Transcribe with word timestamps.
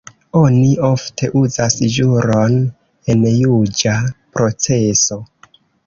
Oni 0.37 0.69
ofte 0.87 1.29
uzas 1.41 1.77
ĵuron 1.97 2.57
en 3.15 3.25
juĝa 3.37 3.97
proceso. 4.39 5.25